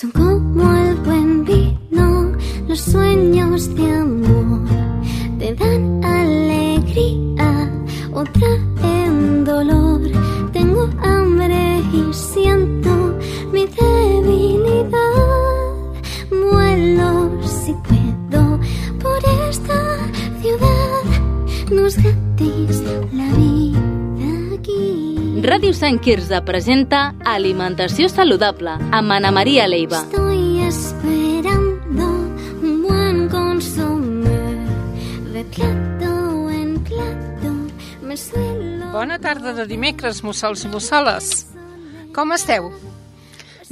[0.00, 2.30] Son como el buen vino,
[2.68, 4.60] los sueños de amor
[5.40, 7.27] te dan alegría
[25.48, 30.02] Ràdio Sant Quirze presenta Alimentació saludable amb Ana Maria Leiva.
[30.04, 32.08] Estoy esperando
[32.60, 34.42] un buen consomé
[35.32, 37.52] de plato en plato.
[38.02, 38.90] Me suelo.
[38.92, 41.46] Bona tarda de dimecres, mussols i mussoles.
[42.12, 42.68] Com esteu?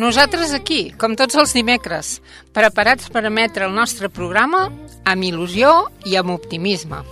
[0.01, 2.23] Nosaltres aquí, com tots els dimecres,
[2.57, 4.71] preparats per emetre el nostre programa
[5.05, 5.75] amb il·lusió
[6.09, 7.03] i amb optimisme.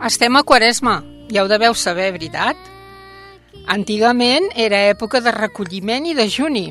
[0.00, 2.56] Estem a Quaresma, ja ho deveu saber, veritat?
[3.66, 6.66] Antigament era època de recolliment i de juni.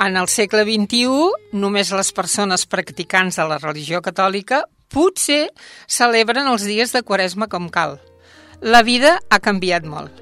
[0.00, 1.08] En el segle XXI,
[1.56, 5.50] només les persones practicants de la religió catòlica potser
[5.88, 7.98] celebren els dies de Quaresma com cal.
[8.60, 10.12] La vida ha canviat molt.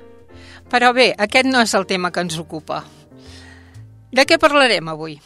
[0.70, 2.82] Però bé, aquest no és el tema que ens ocupa.
[4.14, 5.18] De què parlarem avui?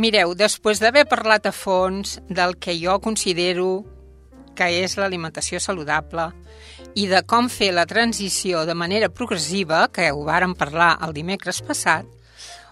[0.00, 3.84] Mireu, després d'haver parlat a fons del que jo considero
[4.56, 6.30] que és l'alimentació saludable
[6.94, 11.60] i de com fer la transició de manera progressiva, que ho vàrem parlar el dimecres
[11.62, 12.06] passat,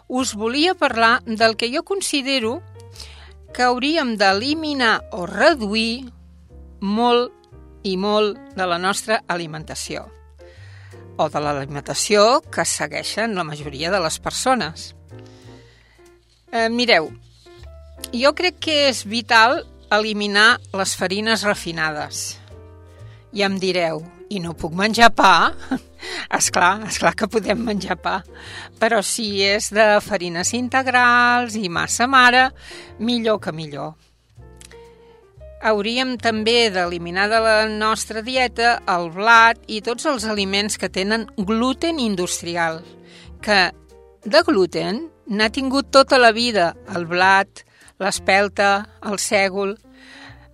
[0.09, 2.59] us volia parlar del que jo considero
[3.55, 6.09] que hauríem d'eliminar o reduir
[6.81, 7.33] molt
[7.85, 10.09] i molt de la nostra alimentació
[11.19, 14.93] o de l'alimentació que segueixen la majoria de les persones.
[16.53, 17.11] Eh, mireu,
[18.15, 22.38] jo crec que és vital eliminar les farines refinades.
[23.33, 25.53] I em direu, i no puc menjar pa?
[26.39, 28.19] esclar, esclar que podem menjar pa,
[28.81, 32.49] però si és de farines integrals i massa mare,
[32.99, 33.97] millor que millor.
[35.59, 41.27] Hauríem també d'eliminar de la nostra dieta el blat i tots els aliments que tenen
[41.37, 42.85] gluten industrial,
[43.43, 43.73] que
[44.23, 47.65] de gluten n'ha tingut tota la vida el blat,
[47.99, 49.75] l'espelta, el sègol,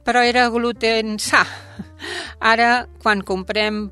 [0.05, 1.45] però era gluten sa.
[2.53, 3.89] Ara, quan comprem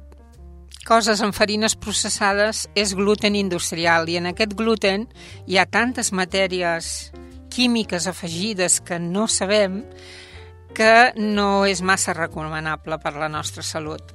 [0.87, 5.07] coses amb farines processades, és gluten industrial i en aquest gluten
[5.47, 7.13] hi ha tantes matèries
[7.53, 9.83] químiques afegides que no sabem
[10.75, 14.15] que no és massa recomanable per la nostra salut.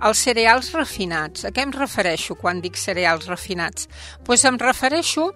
[0.00, 1.44] Els cereals refinats.
[1.44, 3.88] A què em refereixo quan dic cereals refinats?
[3.88, 5.30] Doncs pues em refereixo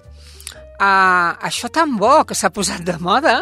[0.79, 3.37] a això tan bo que s'ha posat de moda.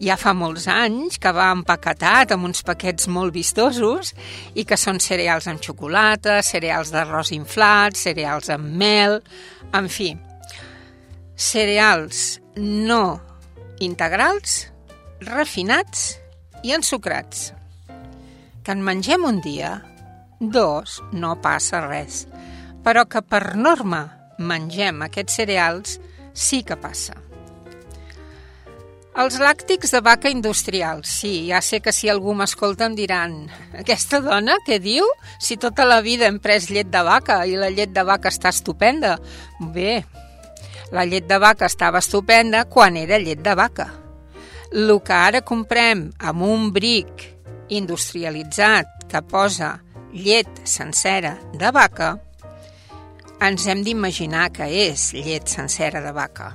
[0.00, 4.14] Ja fa molts anys, que va empaquetat amb uns paquets molt vistosos
[4.54, 9.20] i que són cereals amb xocolata, cereals d'arròs inflat, cereals amb mel,
[9.76, 10.14] en fi,
[11.36, 13.20] cereals no
[13.80, 14.68] integrals,
[15.24, 16.16] refinats
[16.64, 17.50] i ensucrats.
[18.64, 19.78] Que en mengem un dia,
[20.40, 22.26] dos, no passa res,
[22.84, 24.06] però que per norma
[24.40, 25.98] mengem aquests cereals
[26.32, 27.16] sí que passa.
[29.20, 33.34] Els làctics de vaca industrial, sí, ja sé que si algú m'escolta em diran
[33.80, 35.08] aquesta dona què diu?
[35.42, 38.52] Si tota la vida hem pres llet de vaca i la llet de vaca està
[38.54, 39.16] estupenda.
[39.74, 40.04] Bé,
[40.94, 43.90] la llet de vaca estava estupenda quan era llet de vaca.
[44.70, 47.26] El que ara comprem amb un bric
[47.68, 49.80] industrialitzat que posa
[50.14, 52.14] llet sencera de vaca,
[53.40, 56.52] ens hem d'imaginar que és llet sencera de vaca.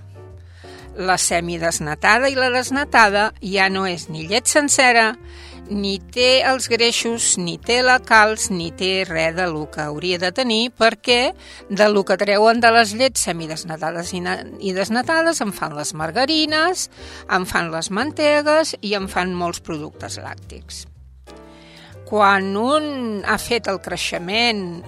[0.95, 5.15] La semidesnatada i la desnatada ja no és ni llet sencera,
[5.65, 10.19] ni té els greixos, ni té la calç, ni té res de lo que hauria
[10.21, 11.33] de tenir, perquè
[11.69, 14.21] de lo que treuen de les llets semidesnatades i,
[14.61, 16.89] i desnatades en fan les margarines,
[17.29, 20.85] en fan les mantegues i en fan molts productes làctics.
[22.05, 24.83] Quan un ha fet el creixement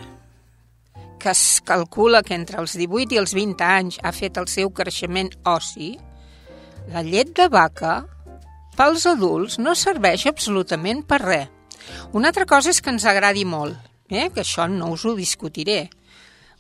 [1.28, 4.70] que es calcula que entre els 18 i els 20 anys ha fet el seu
[4.72, 5.98] creixement ossi,
[6.94, 7.98] la llet de vaca
[8.78, 11.50] pels adults no serveix absolutament per res.
[12.16, 13.76] Una altra cosa és que ens agradi molt,
[14.08, 14.30] eh?
[14.32, 15.90] que això no us ho discutiré.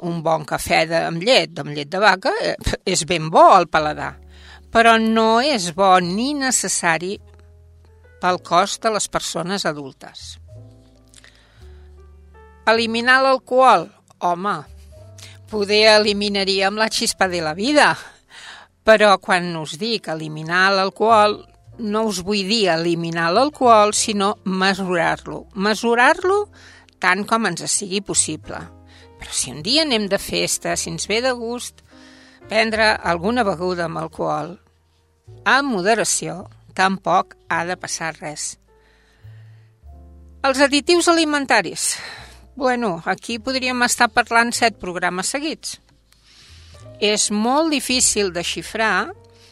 [0.04, 3.70] Un bon cafè de, amb llet, amb llet de vaca, eh, és ben bo al
[3.72, 4.18] paladar,
[4.72, 7.16] però no és bo ni necessari
[8.20, 10.34] pel cos de les persones adultes.
[12.68, 13.94] Eliminar l'alcohol?
[14.20, 14.56] Home,
[15.52, 17.92] poder eliminaríem la xispa de la vida,
[18.84, 21.42] però quan us dic eliminar l'alcohol,
[21.78, 25.46] no us vull dir eliminar l'alcohol, sinó mesurar-lo.
[25.54, 26.48] Mesurar-lo
[27.00, 28.62] tant com ens sigui possible.
[29.18, 31.84] Però si un dia anem de festa, si ens ve de gust,
[32.50, 34.56] prendre alguna beguda amb alcohol
[35.48, 38.56] amb moderació, tampoc ha de passar res.
[40.48, 41.96] Els additius alimentaris.
[42.58, 45.76] Bueno, aquí podríem estar parlant set programes seguits.
[46.98, 49.12] És molt difícil de xifrar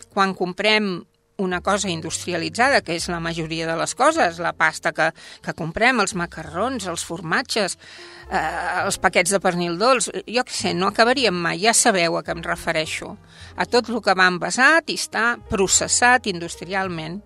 [0.10, 1.04] quan comprem
[1.38, 5.12] una cosa industrialitzada, que és la majoria de les coses, la pasta que,
[5.46, 7.78] que comprem, els macarrons, els formatges,
[8.26, 8.42] eh,
[8.88, 12.34] els paquets de pernil dolç, jo què sé, no acabaríem mai, ja sabeu a què
[12.34, 13.12] em refereixo.
[13.54, 17.22] A tot el que va envasat i està processat industrialment.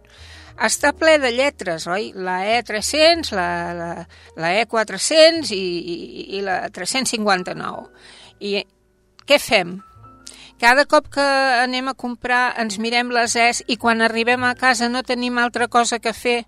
[0.59, 2.11] Està ple de lletres, oi?
[2.15, 3.91] La E300, la, la,
[4.35, 7.85] la E400 i, i, i la 359.
[8.43, 8.57] I
[9.29, 9.77] què fem?
[10.59, 11.23] Cada cop que
[11.63, 15.69] anem a comprar ens mirem les es i quan arribem a casa no tenim altra
[15.71, 16.41] cosa que fer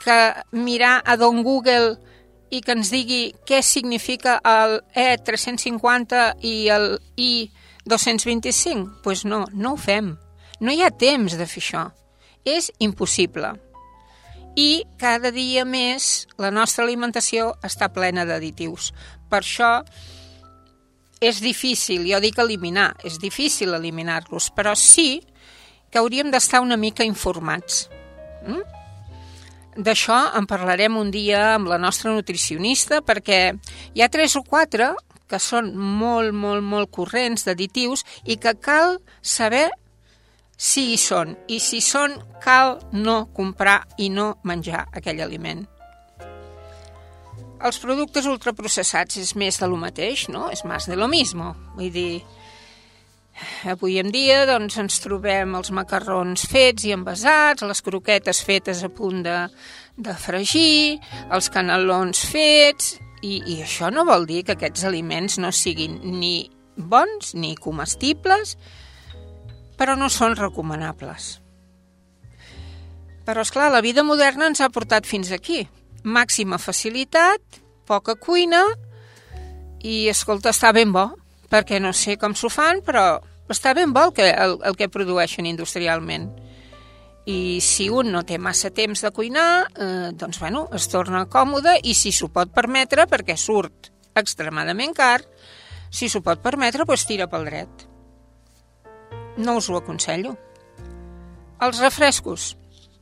[0.00, 0.16] que
[0.56, 1.98] mirar a Don Google
[2.48, 6.88] i que ens digui què significa el E350 i el
[7.20, 7.84] I225?
[7.84, 10.14] Doncs pues no, no ho fem.
[10.60, 11.84] No hi ha temps de fer això.
[12.44, 13.54] És impossible.
[14.56, 18.90] I cada dia més la nostra alimentació està plena d'additius.
[19.30, 19.72] Per això
[21.20, 25.20] és difícil, jo dic eliminar, és difícil eliminar-los, però sí
[25.90, 27.88] que hauríem d'estar una mica informats.
[28.46, 28.62] Mm?
[29.84, 33.52] D'això en parlarem un dia amb la nostra nutricionista perquè
[33.94, 34.90] hi ha tres o quatre
[35.30, 39.68] que són molt, molt, molt corrents d'additius i que cal saber
[40.60, 41.34] si hi són.
[41.48, 45.64] I si són, cal no comprar i no menjar aquell aliment.
[47.60, 50.48] Els productes ultraprocessats és més de lo mateix, no?
[50.52, 51.52] És més de lo mismo.
[51.76, 52.22] Vull dir,
[53.68, 58.88] avui en dia doncs, ens trobem els macarrons fets i envasats, les croquetes fetes a
[58.92, 59.36] punt de,
[59.96, 60.98] de fregir,
[61.30, 62.98] els canelons fets...
[63.20, 66.46] I, I això no vol dir que aquests aliments no siguin ni
[66.80, 68.54] bons ni comestibles,
[69.80, 71.38] però no són recomanables.
[73.24, 75.62] Però, és clar, la vida moderna ens ha portat fins aquí
[76.04, 77.40] màxima facilitat,
[77.88, 78.62] poca cuina
[79.82, 81.10] i, escolta, està ben bo,
[81.50, 84.90] perquè no sé com s'ho fan, però està ben bo el que, el, el que
[84.92, 86.30] produeixen industrialment.
[87.28, 91.76] I si un no té massa temps de cuinar, eh, doncs, bueno, es torna còmode
[91.84, 95.20] i si s'ho pot permetre, perquè surt extremadament car,
[95.90, 97.89] si s'ho pot permetre, doncs tira pel dret.
[99.40, 100.36] No us ho aconsello.
[101.64, 102.52] Els refrescos.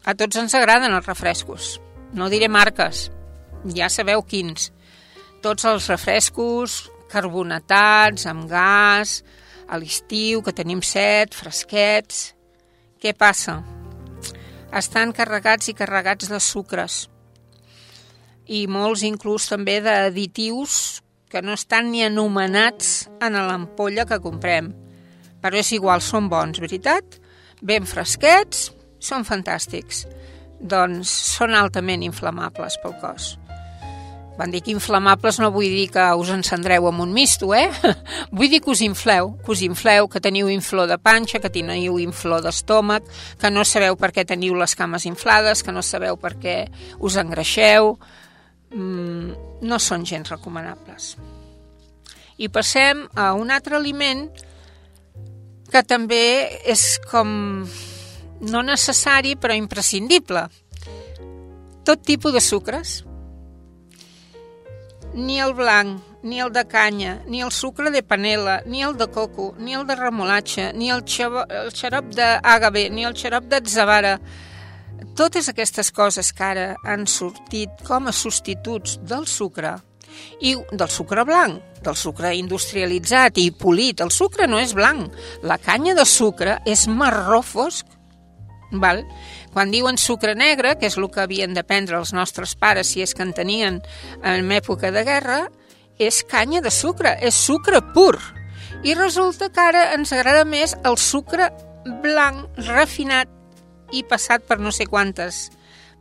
[0.09, 1.77] A tots ens agraden els refrescos
[2.13, 3.09] no diré marques,
[3.75, 4.71] ja sabeu quins.
[5.45, 9.23] Tots els refrescos carbonatats, amb gas,
[9.69, 12.35] a l'estiu, que tenim set, fresquets...
[12.99, 13.61] Què passa?
[14.75, 17.05] Estan carregats i carregats de sucres
[18.51, 20.73] i molts inclús també d'additius
[21.31, 24.73] que no estan ni anomenats en l'ampolla que comprem.
[25.43, 27.21] Però és igual, són bons, veritat?
[27.63, 30.07] Ben fresquets, són fantàstics
[30.61, 33.37] doncs són altament inflamables pel cos.
[34.39, 37.67] Quan dic inflamables no vull dir que us encendreu amb un misto, eh?
[38.37, 41.99] vull dir que us infleu, que us infleu, que teniu inflor de panxa, que teniu
[41.99, 43.07] inflor d'estómac,
[43.41, 46.61] que no sabeu per què teniu les cames inflades, que no sabeu per què
[46.99, 47.97] us engreixeu...
[48.69, 51.15] Mm, no són gens recomanables.
[52.37, 54.48] I passem a un altre aliment que
[55.85, 57.65] també és com
[58.41, 60.47] no necessari però imprescindible.
[61.85, 63.03] Tot tipus de sucres.
[65.15, 69.09] Ni el blanc, ni el de canya, ni el sucre de panela, ni el de
[69.09, 74.19] coco, ni el de remolatge, ni el, xavo, el xarop d'àgave, ni el xarop d'atzavara.
[75.17, 79.79] Totes aquestes coses que ara han sortit com a substituts del sucre
[80.41, 84.01] i del sucre blanc, del sucre industrialitzat i polit.
[84.01, 87.99] El sucre no és blanc, la canya de sucre és marró fosc
[88.71, 89.05] Val?
[89.53, 93.03] Quan diuen sucre negre, que és el que havien de prendre els nostres pares si
[93.03, 93.81] és que en tenien
[94.23, 95.47] en època de guerra,
[95.99, 98.19] és canya de sucre, és sucre pur.
[98.85, 101.49] I resulta que ara ens agrada més el sucre
[102.05, 103.33] blanc, refinat
[103.93, 105.49] i passat per no sé quantes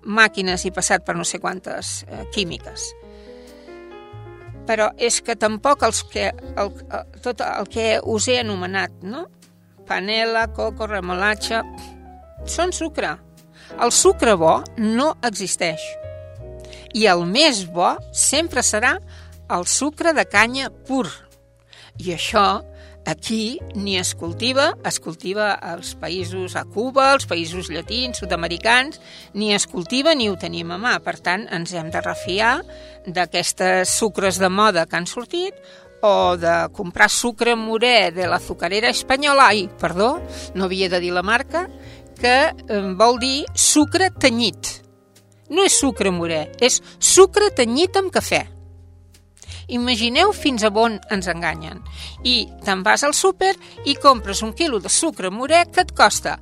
[0.03, 2.91] màquines i passat per no sé quantes eh, químiques.
[4.67, 9.27] Però és que tampoc els que, el, el, tot el que us he anomenat, no?
[9.88, 11.62] Panela, coco, remolatge,
[12.45, 13.15] són sucre.
[13.79, 15.83] El sucre bo no existeix.
[16.95, 18.97] I el més bo sempre serà
[19.53, 21.07] el sucre de canya pur.
[21.97, 22.47] I això
[23.07, 29.00] aquí ni es cultiva, es cultiva als països, a Cuba, als països llatins, sud-americans,
[29.33, 30.97] ni es cultiva ni ho tenim a mà.
[31.03, 32.57] Per tant, ens hem de refiar
[33.08, 35.56] d'aquestes sucres de moda que han sortit
[36.04, 40.18] o de comprar sucre morè de l'azucarera espanyola, ai, perdó,
[40.54, 41.66] no havia de dir la marca,
[42.20, 42.54] que
[43.00, 44.84] vol dir sucre tenyit.
[45.50, 48.44] No és sucre morè, és sucre tenyit amb cafè.
[49.74, 51.82] Imagineu fins a on ens enganyen.
[52.24, 56.38] I te'n vas al súper i compres un quilo de sucre morè que et costa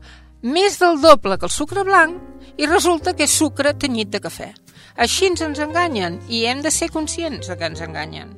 [0.46, 4.52] més del doble que el sucre blanc i resulta que és sucre tenyit de cafè.
[4.96, 8.32] Així ens ens enganyen i hem de ser conscients de que ens enganyen.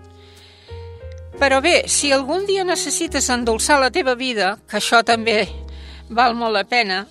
[1.37, 5.43] Però bé, si algun dia necessites endolçar la teva vida, que això també
[6.09, 7.03] val molt la pena,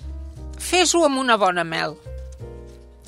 [0.59, 1.95] fes-ho amb una bona mel.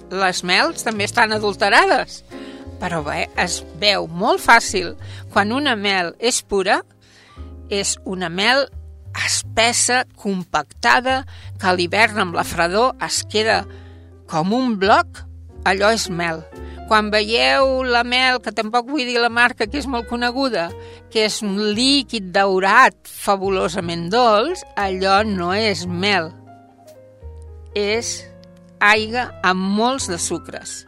[0.09, 2.23] Les mels també estan adulterades,
[2.79, 4.93] però bé, es veu molt fàcil
[5.33, 6.79] quan una mel és pura,
[7.69, 8.69] és una mel
[9.25, 11.25] espessa, compactada,
[11.59, 13.65] que a l'hivern amb la fredor es queda
[14.29, 15.25] com un bloc,
[15.65, 16.43] allò és mel.
[16.89, 20.69] Quan veieu la mel, que tampoc vull dir la marca, que és molt coneguda,
[21.13, 26.31] que és un líquid daurat fabulosament dolç, allò no és mel.
[27.77, 28.23] És
[28.81, 30.79] aigua amb molts de sucres.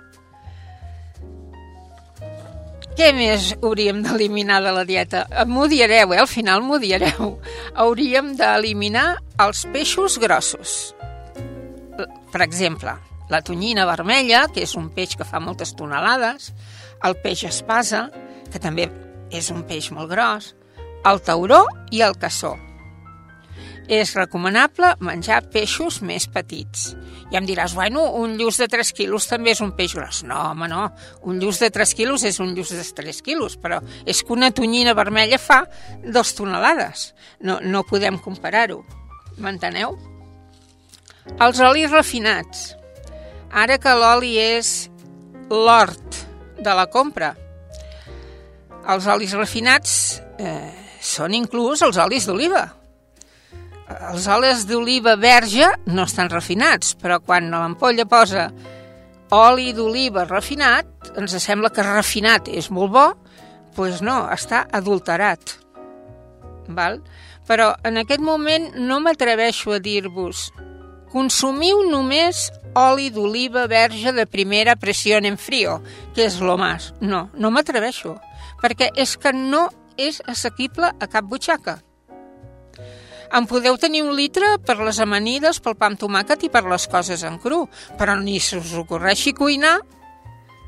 [2.97, 5.23] Què més hauríem d'eliminar de la dieta?
[5.47, 6.19] M'ho direu, eh?
[6.19, 7.37] Al final m'ho direu.
[7.79, 10.95] Hauríem d'eliminar els peixos grossos.
[12.31, 12.97] Per exemple,
[13.31, 16.51] la tonyina vermella, que és un peix que fa moltes tonelades,
[17.07, 18.09] el peix espasa,
[18.51, 18.89] que també
[19.31, 20.51] és un peix molt gros,
[21.07, 21.63] el tauró
[21.95, 22.57] i el cassó.
[23.91, 26.91] És recomanable menjar peixos més petits.
[27.31, 30.21] I em diràs, bueno, un lluç de 3 quilos també és un peix gros.
[30.27, 30.85] No, home, no.
[31.27, 34.51] Un lluç de 3 quilos és un lluç de 3 quilos, però és que una
[34.55, 35.63] tonyina vermella fa
[36.03, 37.13] 2 tonelades.
[37.39, 38.83] No, no podem comparar-ho.
[39.41, 39.97] M'enteneu?
[41.39, 42.80] Els olis refinats.
[43.51, 44.89] Ara que l'oli és
[45.51, 46.19] l'hort
[46.63, 47.33] de la compra,
[48.87, 50.71] els olis refinats eh,
[51.03, 52.63] són inclús els olis d'oliva.
[53.91, 58.47] Els olis d'oliva verge no estan refinats, però quan l'ampolla posa
[59.35, 63.05] oli d'oliva refinat, ens sembla que refinat és molt bo,
[63.75, 65.57] doncs no, està adulterat.
[66.71, 67.01] Val?
[67.47, 70.51] Però en aquest moment no m'atreveixo a dir-vos
[71.11, 75.81] consumiu només oli d'oliva verge de primera pressió en frio,
[76.15, 76.93] que és lo más.
[77.01, 78.15] No, no m'atreveixo,
[78.63, 81.81] perquè és que no és assequible a cap butxaca.
[83.31, 86.87] En podeu tenir un litre per les amanides, pel pa amb tomàquet i per les
[86.91, 87.63] coses en cru,
[87.99, 89.77] però ni se us ocorreixi cuinar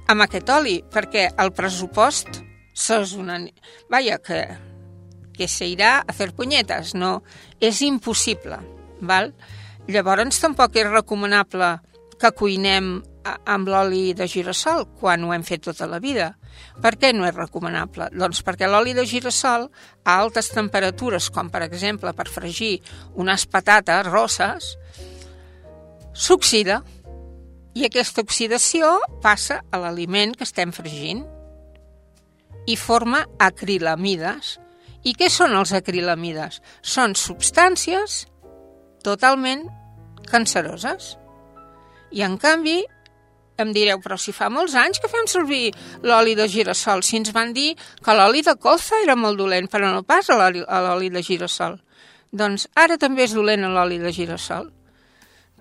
[0.07, 2.39] amb aquest oli, perquè el pressupost
[2.73, 3.41] sos una...
[3.91, 4.39] Vaja, que,
[5.35, 7.17] que se irà a fer punyetes, no,
[7.59, 8.61] és impossible,
[9.01, 9.33] val?
[9.91, 11.73] Llavors tampoc és recomanable
[12.19, 16.33] que cuinem amb l'oli de girassol quan ho hem fet tota la vida.
[16.83, 18.09] Per què no és recomanable?
[18.15, 19.67] Doncs perquè l'oli de girassol
[20.03, 22.77] a altes temperatures, com per exemple per fregir
[23.19, 24.73] unes patates rosses,
[26.13, 26.81] s'oxida
[27.73, 31.23] i aquesta oxidació passa a l'aliment que estem fregint
[32.69, 34.59] i forma acrilamides.
[35.03, 36.61] I què són els acrilamides?
[36.79, 38.23] Són substàncies
[39.03, 39.67] totalment
[40.31, 41.13] canceroses.
[42.13, 42.81] I en canvi,
[43.61, 45.71] em direu, però si fa molts anys que fem servir
[46.05, 49.91] l'oli de girassol, si ens van dir que l'oli de colza era molt dolent, però
[49.93, 51.79] no pas l'oli de girassol.
[52.33, 54.71] Doncs ara també és dolent l'oli de girassol.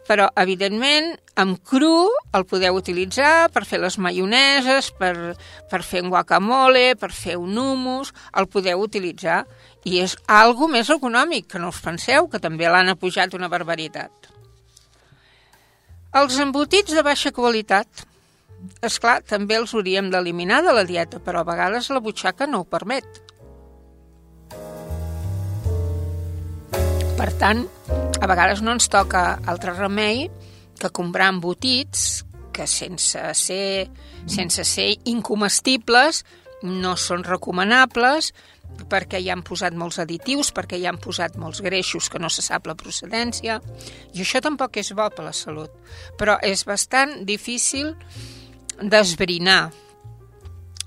[0.08, 5.36] Però, evidentment, amb cru el podeu utilitzar per fer les maioneses, per,
[5.70, 9.44] per fer un guacamole, per fer un hummus, el podeu utilitzar.
[9.84, 14.30] I és algo més econòmic, que no us penseu, que també l'han apujat una barbaritat.
[16.20, 18.04] Els embotits de baixa qualitat,
[18.84, 22.62] és clar, també els hauríem d'eliminar de la dieta, però a vegades la butxaca no
[22.62, 23.08] ho permet.
[27.16, 27.64] Per tant,
[28.20, 30.28] a vegades no ens toca altre remei
[30.78, 32.22] que comprar embotits
[32.52, 33.88] que sense ser,
[34.26, 36.22] sense ser incomestibles
[36.62, 38.32] no són recomanables
[38.92, 42.44] perquè hi han posat molts additius, perquè hi han posat molts greixos que no se
[42.44, 43.60] sap la procedència,
[44.12, 45.72] i això tampoc és bo per la salut.
[46.20, 47.94] Però és bastant difícil
[48.82, 49.62] d'esbrinar,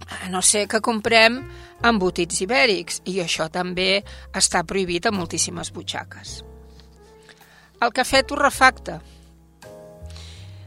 [0.05, 1.39] a no sé que comprem
[1.85, 6.41] embotits ibèrics, i això també està prohibit a moltíssimes butxaques.
[7.81, 8.99] El cafè torrefacte.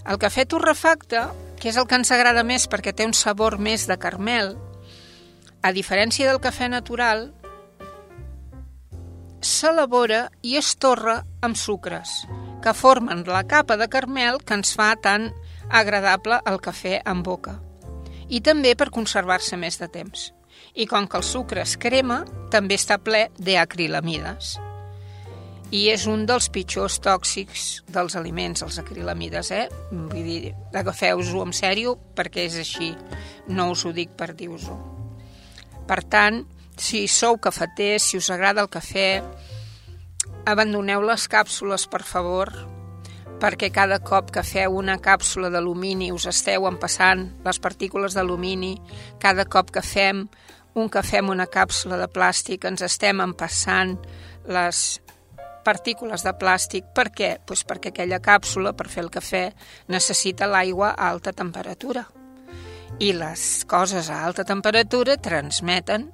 [0.08, 1.22] El cafè torrefacte,
[1.58, 4.54] que és el que ens agrada més perquè té un sabor més de carmel,
[5.62, 7.28] a diferència del cafè natural,
[9.40, 12.10] s'elabora i es torra amb sucres,
[12.62, 15.30] que formen la capa de carmel que ens fa tan
[15.70, 17.58] agradable el cafè en boca.
[18.28, 20.32] I també per conservar-se més de temps.
[20.74, 24.58] I com que el sucre es crema, també està ple d'acrilamides.
[25.70, 29.66] I és un dels pitjors tòxics dels aliments, els acrilamides, eh?
[29.92, 32.94] Vull dir, agafeu-ho en sèrio perquè és així,
[33.48, 34.97] no us ho dic per dir-vos-ho.
[35.88, 36.42] Per tant,
[36.76, 39.23] si sou cafeters, si us agrada el cafè,
[40.49, 42.52] abandoneu les càpsules, per favor,
[43.40, 48.75] perquè cada cop que feu una càpsula d'alumini us esteu empassant les partícules d'alumini,
[49.23, 50.26] cada cop que fem
[50.78, 53.97] un cafè amb una càpsula de plàstic ens estem empassant
[54.47, 55.00] les
[55.64, 56.92] partícules de plàstic.
[56.95, 57.33] Per què?
[57.47, 59.49] Pues perquè aquella càpsula, per fer el cafè,
[59.92, 62.07] necessita l'aigua a alta temperatura.
[62.99, 66.09] I les coses a alta temperatura transmeten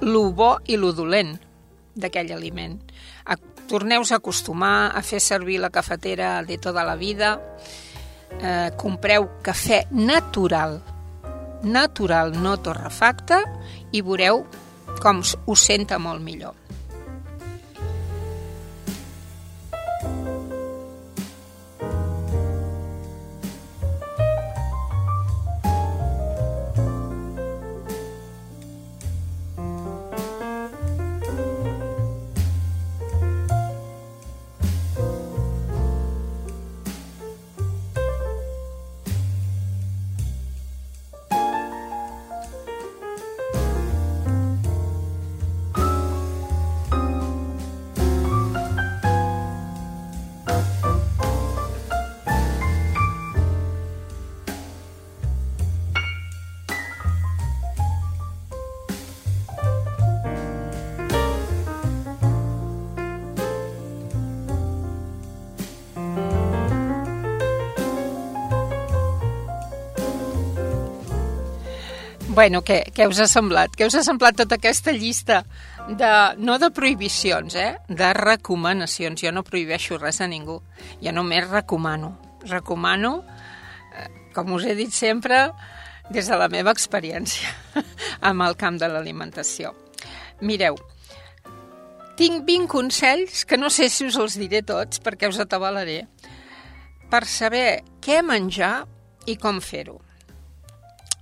[0.00, 1.34] lo bo i lo dolent
[1.94, 2.78] d'aquell aliment
[3.72, 7.38] torneu a acostumar a fer servir la cafetera de tota la vida,
[8.40, 10.80] eh, compreu cafè natural,
[11.62, 13.40] natural, no torrefacte,
[13.92, 14.44] i veureu
[15.00, 16.61] com us senta molt millor.
[72.32, 73.74] Bueno, què, què us ha semblat?
[73.76, 75.42] Què us ha semblat tota aquesta llista
[76.00, 77.74] de, no de prohibicions, eh?
[77.92, 79.20] de recomanacions.
[79.20, 80.54] Jo no prohibeixo res a ningú,
[81.04, 82.14] jo només recomano.
[82.48, 83.10] Recomano,
[83.92, 85.42] eh, com us he dit sempre,
[86.08, 87.52] des de la meva experiència
[88.30, 89.74] amb el camp de l'alimentació.
[90.40, 90.78] Mireu,
[92.16, 96.06] tinc 20 consells, que no sé si us els diré tots perquè us atabalaré,
[97.12, 98.86] per saber què menjar
[99.28, 100.00] i com fer-ho.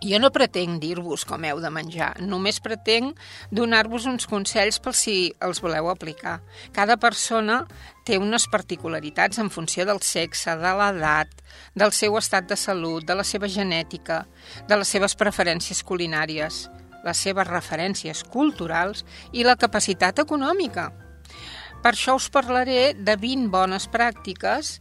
[0.01, 3.19] Jo no pretenc dir-vos com heu de menjar, només pretenc
[3.53, 6.39] donar-vos uns consells per si els voleu aplicar.
[6.73, 7.59] Cada persona
[8.09, 11.35] té unes particularitats en funció del sexe, de l'edat,
[11.77, 14.23] del seu estat de salut, de la seva genètica,
[14.69, 16.63] de les seves preferències culinàries,
[17.05, 20.89] les seves referències culturals i la capacitat econòmica.
[21.85, 24.79] Per això us parlaré de 20 bones pràctiques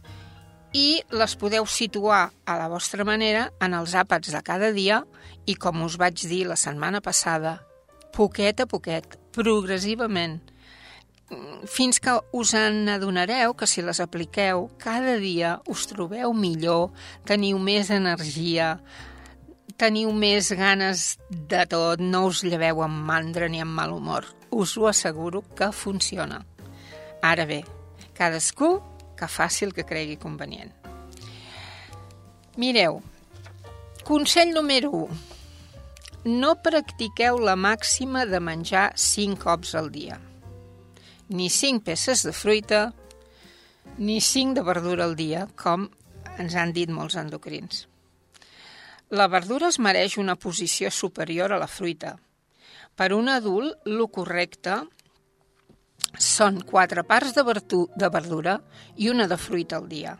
[0.72, 5.02] i les podeu situar a la vostra manera en els àpats de cada dia
[5.46, 7.58] i, com us vaig dir la setmana passada,
[8.14, 10.38] poquet a poquet, progressivament,
[11.70, 16.90] fins que us en adonareu que si les apliqueu cada dia us trobeu millor,
[17.26, 18.76] teniu més energia,
[19.78, 24.26] teniu més ganes de tot, no us lleveu amb mandra ni amb mal humor.
[24.50, 26.42] Us ho asseguro que funciona.
[27.22, 27.62] Ara bé,
[28.18, 28.80] cadascú
[29.20, 30.72] que faci el que cregui convenient.
[32.56, 33.02] Mireu,
[34.08, 35.20] consell número 1.
[36.40, 40.18] No practiqueu la màxima de menjar 5 cops al dia.
[41.28, 42.80] Ni 5 peces de fruita,
[43.96, 45.88] ni 5 de verdura al dia, com
[46.40, 47.86] ens han dit molts endocrins.
[49.10, 52.16] La verdura es mereix una posició superior a la fruita.
[52.96, 54.76] Per un adult, lo correcte
[56.18, 58.58] són quatre parts de, de verdura
[58.96, 60.16] i una de fruita al dia.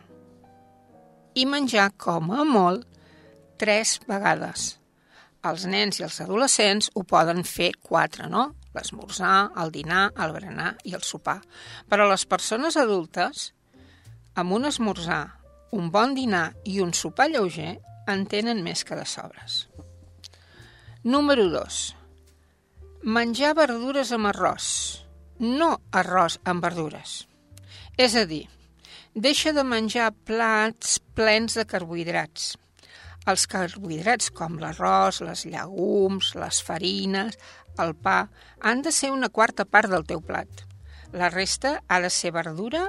[1.35, 2.87] I menjar, com a molt,
[3.59, 4.77] tres vegades.
[5.47, 8.51] Els nens i els adolescents ho poden fer quatre, no?
[8.75, 11.39] L'esmorzar, el dinar, el berenar i el sopar.
[11.89, 13.51] Però les persones adultes,
[14.35, 15.23] amb un esmorzar,
[15.71, 17.79] un bon dinar i un sopar lleuger,
[18.11, 19.65] en tenen més que de sobres.
[21.03, 21.81] Número 2.
[23.01, 25.00] Menjar verdures amb arròs
[25.41, 27.25] no arròs amb verdures.
[27.97, 28.45] És a dir,
[29.13, 32.53] deixa de menjar plats plens de carbohidrats.
[33.29, 37.37] Els carbohidrats com l'arròs, les llegums, les farines,
[37.81, 38.29] el pa,
[38.61, 40.65] han de ser una quarta part del teu plat.
[41.13, 42.87] La resta ha de ser verdura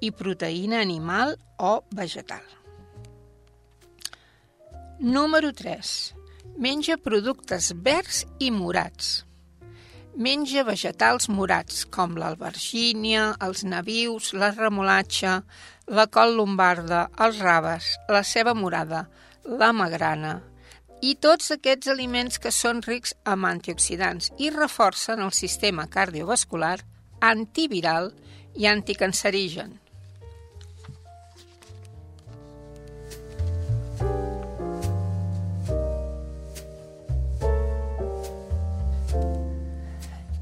[0.00, 2.44] i proteïna animal o vegetal.
[5.00, 5.94] Número 3.
[6.56, 9.26] Menja productes verds i morats.
[10.16, 15.42] Menja vegetals morats, com l'albergínia, els navius, la remolatxa,
[15.92, 19.06] la col lombarda, els raves, la ceba morada,
[19.44, 20.40] la magrana.
[21.02, 26.78] i tots aquests aliments que són rics en antioxidants i reforcen el sistema cardiovascular,
[27.20, 28.14] antiviral
[28.56, 29.76] i anticancerigen.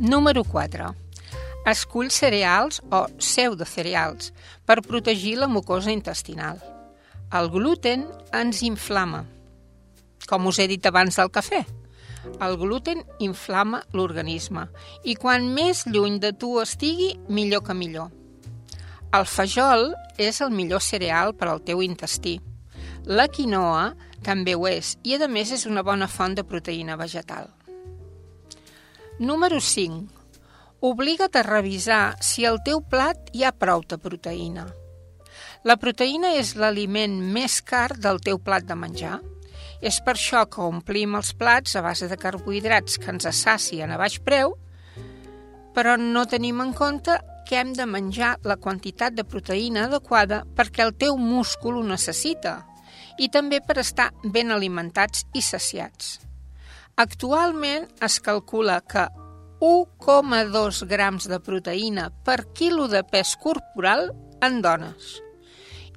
[0.04, 0.94] Número 4.
[1.64, 4.34] Escull cereals o pseudocereals
[4.68, 6.58] per protegir la mucosa intestinal.
[7.32, 8.04] El gluten
[8.36, 9.22] ens inflama,
[10.28, 11.62] com us he dit abans del cafè.
[12.36, 14.66] El gluten inflama l'organisme
[15.08, 18.12] i quan més lluny de tu estigui, millor que millor.
[19.08, 22.42] El fajol és el millor cereal per al teu intestí.
[23.08, 27.48] La quinoa també ho és i, a més, és una bona font de proteïna vegetal.
[29.20, 30.08] Número 5.
[30.80, 34.64] Obliga't a revisar si el teu plat hi ha prou de proteïna.
[35.62, 39.20] La proteïna és l'aliment més car del teu plat de menjar.
[39.78, 44.00] És per això que omplim els plats a base de carbohidrats que ens assacien a
[44.02, 44.58] baix preu,
[45.78, 47.14] però no tenim en compte
[47.46, 52.64] que hem de menjar la quantitat de proteïna adequada perquè el teu múscul ho necessita
[53.22, 56.16] i també per estar ben alimentats i saciats.
[56.96, 59.08] Actualment es calcula que
[59.58, 64.12] 1,2 grams de proteïna per quilo de pes corporal
[64.46, 65.16] en dones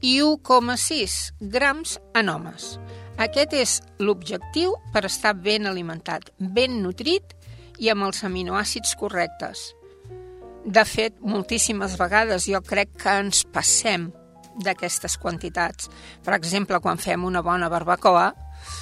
[0.02, 1.18] i 1,6
[1.54, 2.80] grams en homes.
[3.22, 7.38] Aquest és l'objectiu per estar ben alimentat, ben nutrit
[7.78, 9.68] i amb els aminoàcids correctes.
[10.66, 14.10] De fet, moltíssimes vegades jo crec que ens passem
[14.66, 15.92] d'aquestes quantitats.
[16.26, 18.32] Per exemple, quan fem una bona barbacoa,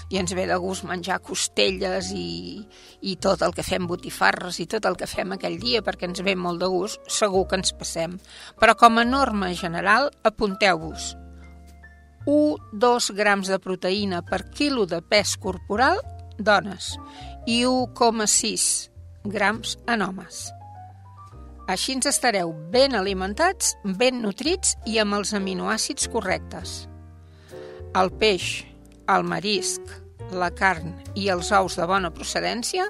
[0.10, 2.62] i ens ve de gust menjar costelles i,
[3.02, 6.24] i tot el que fem botifarres i tot el que fem aquell dia perquè ens
[6.26, 8.18] ve molt de gust, segur que ens passem.
[8.62, 11.14] Però com a norma general, apunteu-vos
[12.26, 16.02] 1-2 grams de proteïna per quilo de pes corporal
[16.38, 16.96] dones
[17.46, 18.90] i 1,6
[19.30, 20.46] grams en homes.
[21.70, 26.84] Així ens estareu ben alimentats, ben nutrits i amb els aminoàcids correctes.
[27.98, 28.66] El peix,
[29.12, 29.82] el marisc,
[30.34, 32.88] la carn i els ous de bona procedència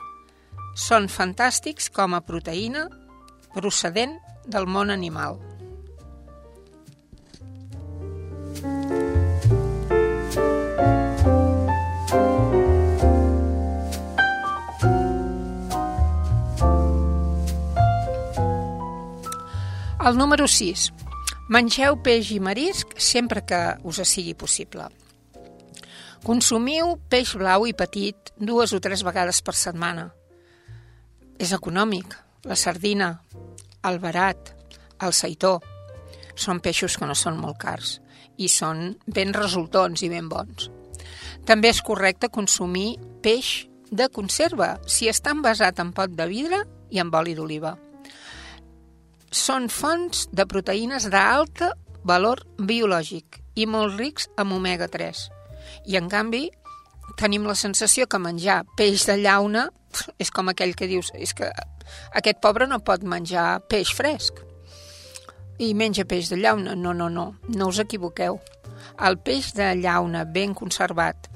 [0.75, 2.87] són fantàstics com a proteïna
[3.55, 5.39] procedent del món animal.
[20.05, 20.91] El número 6.
[21.49, 24.85] Mengeu peix i marisc sempre que us sigui possible.
[26.25, 30.07] Consumiu peix blau i petit dues o tres vegades per setmana.
[31.37, 32.15] És econòmic.
[32.49, 33.11] La sardina,
[33.85, 34.49] el barat,
[35.05, 35.59] el seitó,
[36.33, 37.99] són peixos que no són molt cars
[38.41, 40.71] i són ben resultons i ben bons.
[41.45, 47.01] També és correcte consumir peix de conserva si està envasat en pot de vidre i
[47.05, 47.75] amb oli d'oliva.
[49.29, 55.34] Són fonts de proteïnes d'alta valor biològic i molt rics amb omega-3
[55.85, 56.47] i, en canvi,
[57.19, 59.69] tenim la sensació que menjar peix de llauna
[60.23, 61.51] és com aquell que dius és que
[62.17, 64.41] aquest pobre no pot menjar peix fresc
[65.61, 66.75] i menja peix de llauna.
[66.75, 68.39] No, no, no, no us equivoqueu.
[69.07, 71.29] El peix de llauna ben conservat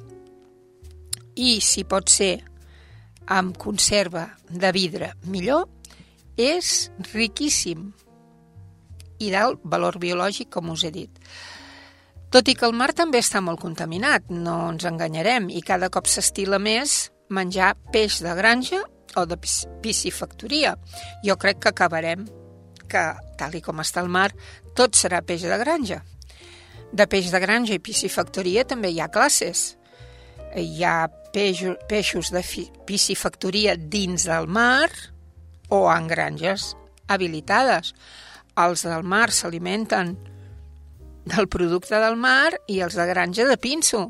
[1.39, 2.39] i, si pot ser,
[3.29, 5.67] amb conserva de vidre millor,
[6.39, 7.91] és riquíssim
[9.19, 11.23] i d'alt valor biològic, com us he dit.
[12.29, 16.05] Tot i que el mar també està molt contaminat, no ens enganyarem, i cada cop
[16.05, 18.83] s'estila més menjar peix de granja
[19.17, 19.37] o de
[19.81, 20.75] piscifactoria.
[21.25, 22.27] Jo crec que acabarem
[22.89, 23.03] que,
[23.37, 24.29] tal i com està el mar,
[24.77, 26.03] tot serà peix de granja.
[26.93, 29.75] De peix de granja i piscifactoria també hi ha classes.
[30.53, 32.45] Hi ha peixos, peixos de
[32.85, 34.89] piscifactoria dins del mar
[35.73, 36.75] o en granges
[37.09, 37.95] habilitades.
[38.57, 40.17] Els del mar s'alimenten
[41.29, 44.09] del producte del mar i els de granja de pinso.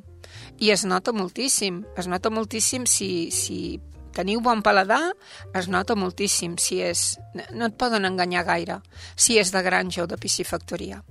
[0.59, 3.79] I es nota moltíssim, es nota moltíssim si, si
[4.15, 5.13] teniu bon paladar,
[5.55, 7.13] es nota moltíssim si és...
[7.55, 8.79] No et poden enganyar gaire
[9.15, 11.03] si és de granja o de piscifactoria.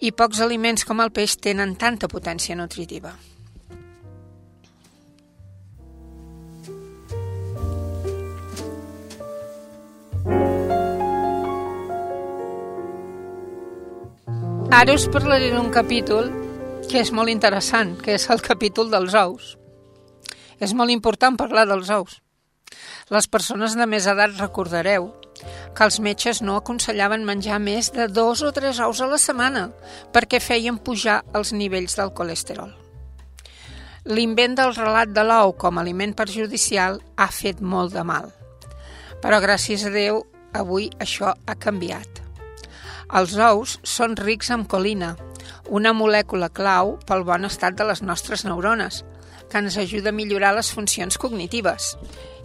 [0.00, 3.16] I pocs aliments com el peix tenen tanta potència nutritiva.
[14.68, 16.26] Ara us parlaré d'un capítol
[16.90, 19.54] que és molt interessant, que és el capítol dels ous.
[20.60, 22.18] És molt important parlar dels ous.
[23.08, 25.08] Les persones de més edat recordareu
[25.72, 29.70] que els metges no aconsellaven menjar més de dos o tres ous a la setmana
[30.12, 32.76] perquè feien pujar els nivells del colesterol.
[34.04, 38.28] L'invent del relat de l'ou com a aliment perjudicial ha fet molt de mal.
[39.24, 42.27] Però gràcies a Déu, avui això ha canviat.
[43.08, 45.14] Els ous són rics en colina,
[45.72, 49.02] una molècula clau pel bon estat de les nostres neurones,
[49.48, 51.94] que ens ajuda a millorar les funcions cognitives.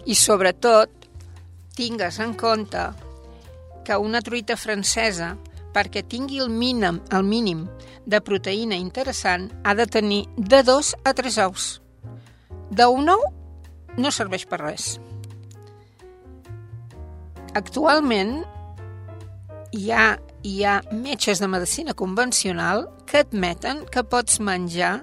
[0.08, 0.88] I sobretot,
[1.76, 2.86] tingues en compte
[3.84, 5.34] que una truita francesa,
[5.74, 7.66] perquè tingui el mínim, el mínim
[8.06, 11.80] de proteïna interessant, ha de tenir de dos a tres ous.
[12.70, 13.26] D'un ou
[14.00, 14.94] no serveix per res.
[17.54, 18.40] Actualment
[19.74, 24.98] hi ha, hi ha metges de medicina convencional que admeten que pots menjar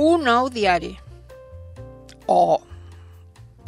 [0.00, 0.94] un ou diari.
[2.26, 2.56] O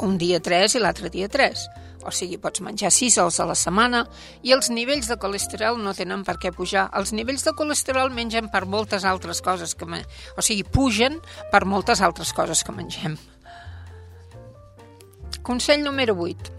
[0.01, 1.67] un dia 3 i l'altre dia 3.
[2.07, 4.03] O sigui, pots menjar 6 ous a la setmana
[4.41, 6.87] i els nivells de colesterol no tenen per què pujar.
[6.97, 9.85] Els nivells de colesterol mengen per moltes altres coses que...
[9.85, 10.01] Me...
[10.37, 11.21] O sigui, pugen
[11.53, 13.17] per moltes altres coses que mengem.
[15.45, 16.57] Consell número 8.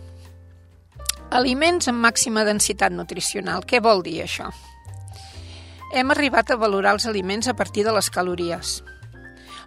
[1.29, 3.61] Aliments amb màxima densitat nutricional.
[3.69, 4.47] Què vol dir això?
[5.93, 8.79] Hem arribat a valorar els aliments a partir de les calories.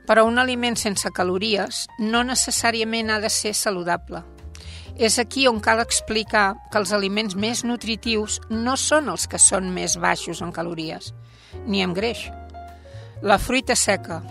[0.10, 4.24] Però un aliment sense calories no necessàriament ha de ser saludable.
[4.98, 9.70] És aquí on cal explicar que els aliments més nutritius no són els que són
[9.70, 11.14] més baixos en calories,
[11.68, 12.26] ni en greix.
[13.22, 14.24] La fruita seca,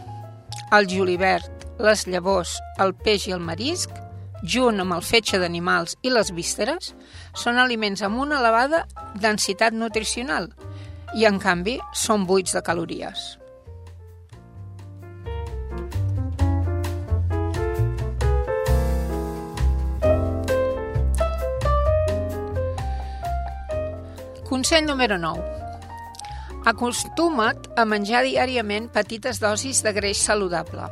[0.74, 3.94] el julivert, les llavors, el peix i el marisc,
[4.42, 6.94] junt amb el fetge d'animals i les vísceres,
[7.34, 8.86] són aliments amb una elevada
[9.20, 10.50] densitat nutricional
[11.14, 13.36] i, en canvi, són buits de calories.
[24.50, 25.60] Consell número 9.
[26.66, 30.90] Acostuma't a menjar diàriament petites dosis de greix saludable.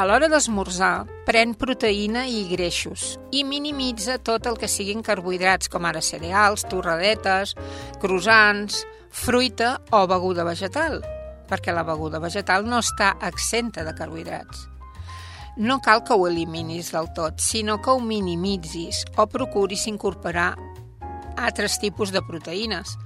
[0.00, 5.84] A l'hora d'esmorzar, pren proteïna i greixos i minimitza tot el que siguin carbohidrats, com
[5.84, 7.52] ara cereals, torradetes,
[8.00, 8.78] croissants,
[9.12, 11.02] fruita o beguda vegetal,
[11.50, 14.64] perquè la beguda vegetal no està exenta de carbohidrats.
[15.60, 20.54] No cal que ho eliminis del tot, sinó que ho minimitzis o procuris incorporar
[21.36, 22.96] altres tipus de proteïnes.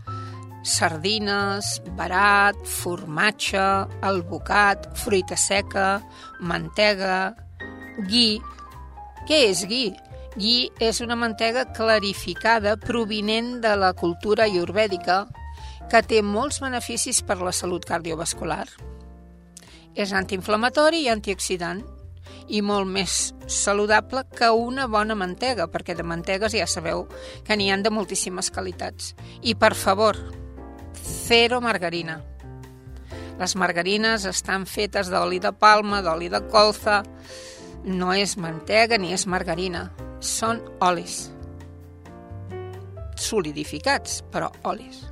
[0.64, 3.61] Sardines, barat, formatge,
[4.00, 6.00] albocat, fruita seca,
[6.40, 7.35] mantega,
[8.09, 8.40] gui.
[9.29, 9.90] Què és gui?
[10.35, 15.27] Gui és una mantega clarificada provinent de la cultura ayurvèdica
[15.92, 18.64] que té molts beneficis per la salut cardiovascular.
[19.94, 21.85] És antiinflamatori i antioxidant
[22.48, 27.05] i molt més saludable que una bona mantega, perquè de mantegues ja sabeu
[27.44, 29.12] que n'hi han de moltíssimes qualitats.
[29.42, 30.18] I, per favor,
[31.05, 32.21] zero margarina.
[33.38, 37.03] Les margarines estan fetes d'oli de palma, d'oli de colza,
[37.85, 39.88] no és mantega ni és margarina,
[40.21, 41.29] són olis.
[43.21, 45.03] Solidificats, però olis.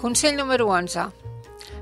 [0.00, 1.23] Consell número 11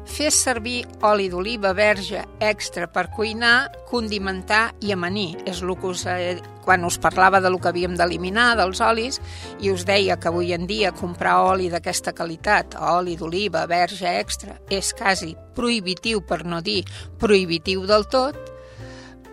[0.08, 5.38] Fes servir oli d'oliva verge extra per cuinar, condimentar i amanir.
[5.46, 9.20] És el que us, eh, quan us parlava de lo que havíem d'eliminar, dels olis,
[9.60, 14.58] i us deia que avui en dia comprar oli d'aquesta qualitat, oli d'oliva verge extra,
[14.68, 16.84] és quasi prohibitiu, per no dir
[17.18, 18.36] prohibitiu del tot,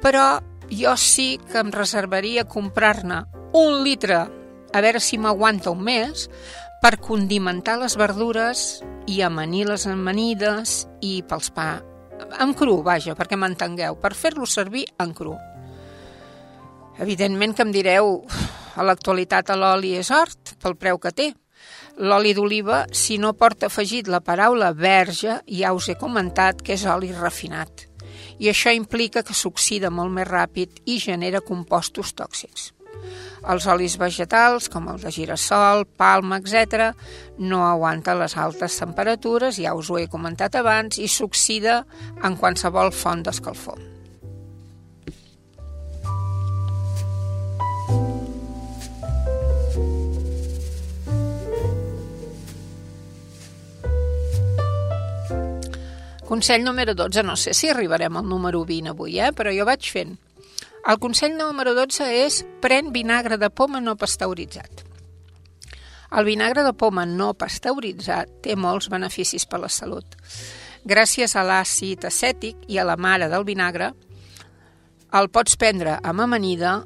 [0.02, 4.28] però jo sí que em reservaria comprar-ne un litre,
[4.72, 6.30] a veure si m'aguanta un mes,
[6.80, 11.72] per condimentar les verdures i amanir les amanides i pels pa
[12.40, 15.36] en cru, vaja, perquè m'entengueu, per fer-lo servir en cru.
[17.00, 18.18] Evidentment que em direu,
[18.76, 21.30] a l'actualitat l'oli és hort pel preu que té.
[22.00, 26.86] L'oli d'oliva, si no porta afegit la paraula verge, ja us he comentat que és
[26.88, 27.88] oli refinat.
[28.40, 32.72] I això implica que s'oxida molt més ràpid i genera compostos tòxics.
[33.48, 36.92] Els olis vegetals, com el de girassol, palma, etc.,
[37.40, 41.84] no aguanten les altes temperatures, ja us ho he comentat abans, i s'oxida
[42.24, 43.80] en qualsevol font d'escalfor.
[56.30, 59.32] Consell número 12, no sé si arribarem al número 20 avui, eh?
[59.34, 60.12] però jo vaig fent.
[60.90, 64.80] El consell número 12 és pren vinagre de poma no pasteuritzat.
[66.18, 70.16] El vinagre de poma no pasteuritzat té molts beneficis per la salut.
[70.90, 73.92] Gràcies a l'àcid acètic i a la mare del vinagre,
[75.14, 76.80] el pots prendre amb amanida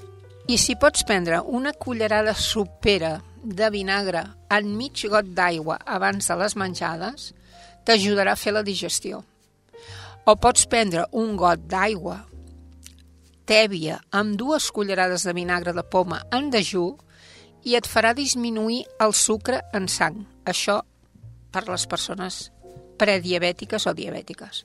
[0.51, 3.13] i si pots prendre una cullerada sopera
[3.43, 7.31] de vinagre en mig got d'aigua abans de les menjades,
[7.87, 9.23] t'ajudarà a fer la digestió.
[10.27, 12.19] O pots prendre un got d'aigua
[13.49, 16.93] tèbia amb dues cullerades de vinagre de poma en dejú
[17.63, 20.23] i et farà disminuir el sucre en sang.
[20.45, 20.81] Això
[21.53, 22.49] per les persones
[22.99, 24.63] prediabètiques o diabètiques.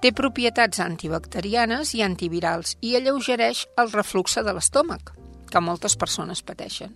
[0.00, 5.12] Té propietats antibacterianes i antivirals i alleugereix el refluxe de l'estómac,
[5.50, 6.94] que moltes persones pateixen.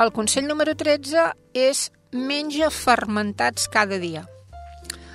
[0.00, 4.24] El consell número 13 és menja fermentats cada dia.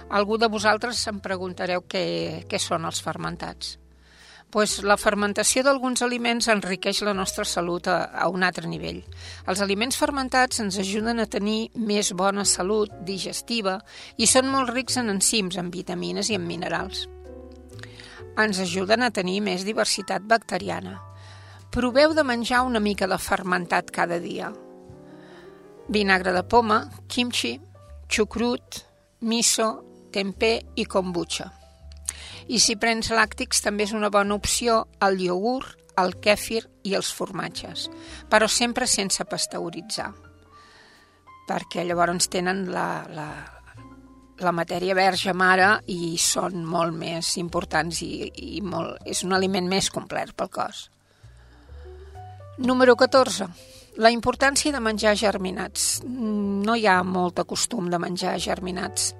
[0.09, 3.77] Algú de vosaltres em preguntareu què, què són els fermentats
[4.49, 9.03] pues la fermentació d'alguns aliments enriqueix la nostra salut a, a un altre nivell.
[9.45, 13.77] Els aliments fermentats ens ajuden a tenir més bona salut digestiva
[14.17, 17.05] i són molt rics en enzims, en vitamines i en minerals.
[18.39, 20.97] Ens ajuden a tenir més diversitat bacteriana.
[21.69, 24.49] Proveu de menjar una mica de fermentat cada dia.
[25.89, 27.59] Vinagre de poma, kimchi,
[28.09, 28.81] xucrut,
[29.21, 31.49] miso, tempeh i kombucha.
[32.49, 37.11] I si prens làctics també és una bona opció el iogurt, el kèfir i els
[37.13, 37.89] formatges,
[38.31, 40.09] però sempre sense pasteuritzar,
[41.49, 43.27] perquè llavors tenen la, la,
[44.39, 49.67] la matèria verge mare i són molt més importants i, i molt, és un aliment
[49.67, 50.87] més complet pel cos.
[52.59, 53.47] Número 14.
[53.99, 56.01] La importància de menjar germinats.
[56.05, 59.13] No hi ha molt costum de menjar germinats.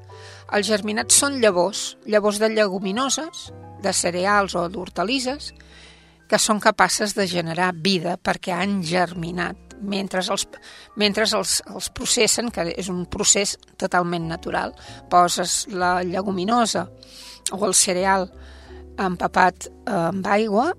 [0.56, 3.50] Els germinats són llavors, llavors de lleguminoses,
[3.84, 5.54] de cereals o d'hortalisses,
[6.30, 10.46] que són capaces de generar vida perquè han germinat mentre els,
[11.00, 14.76] mentre els, els processen, que és un procés totalment natural.
[15.10, 16.86] Poses la lleguminosa
[17.56, 18.28] o el cereal
[19.00, 20.74] empapat amb aigua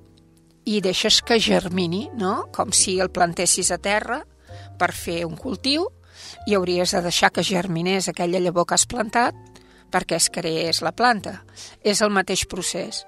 [0.68, 2.50] i deixes que germini, no?
[2.54, 4.20] com si el plantessis a terra
[4.78, 5.88] per fer un cultiu
[6.46, 9.49] i hauries de deixar que germinés aquella llavor que has plantat
[9.92, 11.40] perquè es creés la planta.
[11.82, 13.04] És el mateix procés.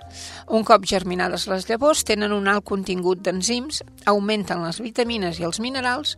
[0.48, 5.62] Un cop germinades les llavors, tenen un alt contingut d'enzims, augmenten les vitamines i els
[5.62, 6.16] minerals,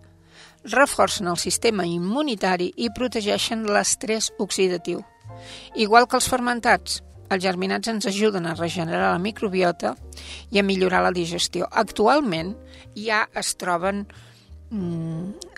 [0.72, 5.02] reforcen el sistema immunitari i protegeixen l'estrès oxidatiu.
[5.76, 9.94] Igual que els fermentats, els germinats ens ajuden a regenerar la microbiota
[10.52, 11.68] i a millorar la digestió.
[11.70, 12.54] Actualment
[12.96, 14.04] ja es troben
[14.70, 15.56] mm,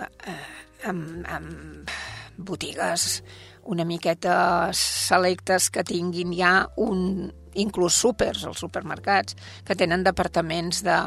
[0.90, 1.94] amb, amb
[2.36, 3.22] botigues
[3.66, 10.98] una miqueta selectes que tinguin ja un, inclús súpers, els supermercats, que tenen departaments de,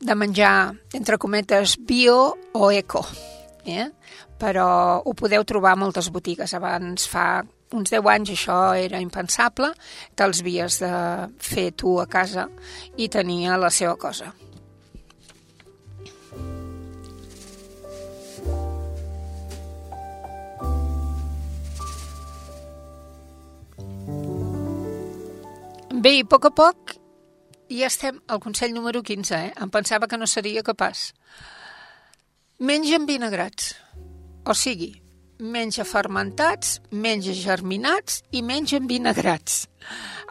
[0.00, 3.04] de menjar, entre cometes, bio o eco.
[3.66, 3.90] Eh?
[4.40, 4.68] Però
[5.04, 6.54] ho podeu trobar a moltes botigues.
[6.56, 7.42] Abans fa
[7.76, 9.70] uns 10 anys això era impensable,
[10.18, 10.92] te'ls havies de
[11.38, 12.48] fer tu a casa
[12.98, 14.32] i tenia la seva cosa.
[26.00, 26.92] Bé, i a poc a poc
[27.68, 29.48] ja estem al Consell número 15, eh?
[29.60, 31.10] Em pensava que no seria capaç.
[32.56, 33.74] Menja vinagrats.
[34.48, 34.94] O sigui,
[35.44, 39.66] menja fermentats, menja germinats i menja vinagrats.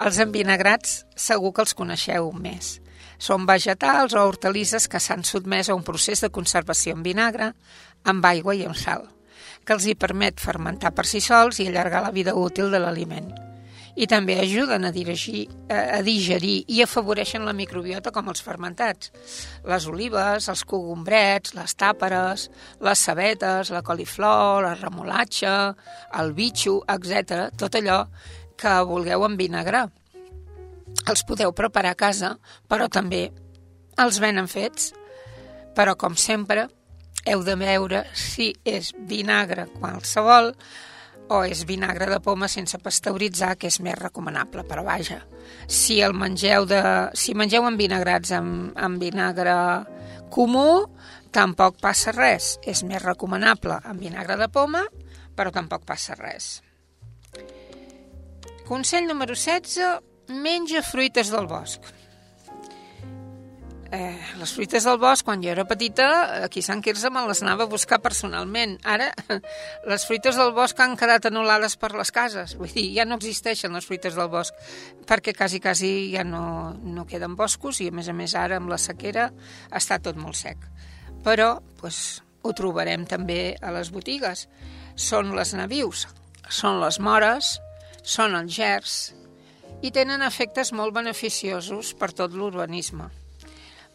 [0.02, 2.80] Els envinagrats segur que els coneixeu més.
[3.22, 7.52] Són vegetals o hortalisses que s'han sotmès a un procés de conservació en vinagre,
[8.10, 9.06] amb aigua i amb sal,
[9.62, 13.30] que els hi permet fermentar per si sols i allargar la vida útil de l'aliment
[14.00, 19.12] i també ajuden a, dirigir, a digerir i afavoreixen la microbiota com els fermentats.
[19.68, 22.48] Les olives, els cogombrets, les tàperes,
[22.86, 25.56] les cebetes, la coliflor, la remolatxa,
[26.22, 27.50] el bitxo, etc.
[27.60, 28.06] Tot allò
[28.60, 29.90] que vulgueu envinagrar.
[31.10, 32.34] Els podeu preparar a casa,
[32.72, 33.28] però també
[34.00, 34.94] els venen fets.
[35.76, 36.70] Però, com sempre,
[37.28, 40.54] heu de veure si és vinagre qualsevol,
[41.30, 45.22] o és vinagre de poma sense pasteuritzar, que és més recomanable, però vaja,
[45.68, 46.82] si el mengeu de,
[47.14, 49.54] si mengeu vinagrats amb, amb vinagre
[50.34, 50.88] comú,
[51.32, 52.58] tampoc passa res.
[52.66, 54.84] És més recomanable amb vinagre de poma,
[55.38, 56.60] però tampoc passa res.
[58.68, 60.06] Consell número 16.
[60.30, 61.99] Menja fruites del bosc
[63.92, 66.08] eh, les fruites del bosc, quan jo era petita,
[66.46, 68.78] aquí a Sant Quirze me les anava a buscar personalment.
[68.84, 69.10] Ara,
[69.92, 72.56] les fruites del bosc han quedat anul·lades per les cases.
[72.60, 74.56] Vull dir, ja no existeixen les fruites del bosc,
[75.10, 78.72] perquè quasi, quasi ja no, no queden boscos i, a més a més, ara amb
[78.72, 79.30] la sequera
[79.76, 80.66] està tot molt sec.
[81.26, 84.48] Però, doncs, ho trobarem també a les botigues.
[84.96, 86.08] Són les navius,
[86.50, 87.58] són les mores,
[88.04, 89.00] són els gers
[89.84, 93.08] i tenen efectes molt beneficiosos per tot l'urbanisme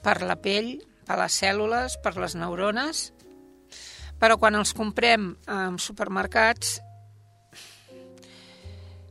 [0.05, 0.77] per la pell,
[1.09, 3.09] per les cèl·lules, per les neurones,
[4.21, 6.79] però quan els comprem en supermercats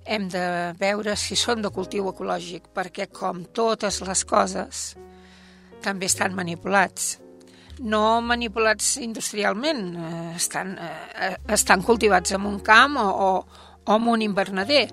[0.04, 0.46] hem de
[0.80, 4.86] veure si són de cultiu ecològic, perquè com totes les coses,
[5.84, 7.18] també estan manipulats.
[7.80, 13.30] No manipulats industrialment, eh, estan, eh, estan cultivats en un camp o, o,
[13.86, 14.88] o en un invernader,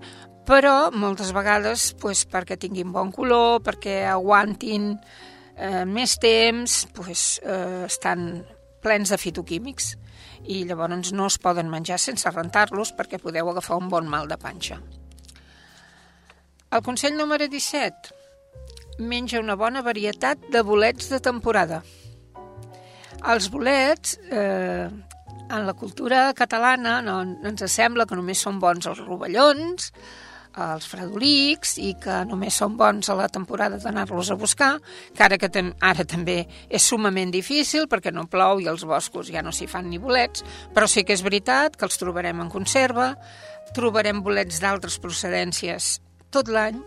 [0.47, 5.30] però moltes vegades pues, perquè tinguin bon color, perquè aguantin eh,
[5.85, 8.47] més temps, pues, eh, estan
[8.81, 9.95] plens de fitoquímics
[10.49, 14.39] i llavors no es poden menjar sense rentar-los perquè podeu agafar un bon mal de
[14.41, 14.81] panxa.
[16.71, 18.15] El consell número 17.
[19.01, 21.83] Menja una bona varietat de bolets de temporada.
[23.29, 24.89] Els bolets, eh,
[25.51, 29.91] en la cultura catalana, no, ens sembla que només són bons els rovellons,
[30.59, 34.73] els fredolics i que només són bons a la temporada d'anar-los a buscar,
[35.15, 39.43] que ara, que ara també és sumament difícil perquè no plou i els boscos ja
[39.43, 40.45] no s'hi fan ni bolets,
[40.75, 43.15] però sí que és veritat que els trobarem en conserva,
[43.75, 46.79] trobarem bolets d'altres procedències tot l'any,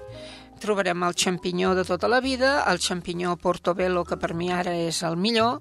[0.64, 5.01] trobarem el xampinyó de tota la vida, el xampinyó portobello, que per mi ara és
[5.03, 5.59] el millor,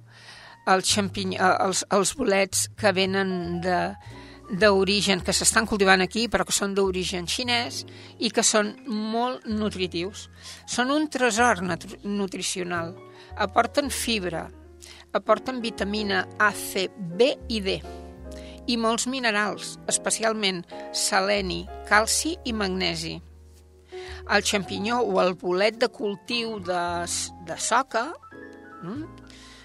[0.70, 3.78] el xampinyó, els, els bolets que venen de,
[4.53, 7.82] d'origen, que s'estan cultivant aquí, però que són d'origen xinès
[8.20, 10.28] i que són molt nutritius.
[10.68, 11.62] Són un tresor
[12.05, 12.92] nutricional.
[13.40, 14.46] Aporten fibra,
[15.16, 17.80] aporten vitamina A, C, B i D
[18.70, 20.62] i molts minerals, especialment
[20.94, 23.16] seleni, calci i magnesi.
[24.30, 26.82] El xampinyó o el bolet de cultiu de,
[27.48, 28.05] de soca,
[28.82, 29.03] mm,